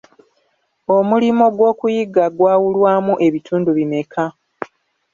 Omulimo 0.97 1.45
gw'okuyiga 1.55 2.25
gwawulwamu 2.37 3.13
ebitundu 3.27 3.69
bimeka? 3.77 4.25